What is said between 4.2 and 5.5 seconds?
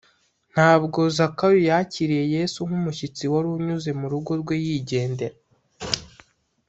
rwe yigendera